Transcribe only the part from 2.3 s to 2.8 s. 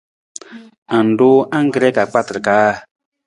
kaa?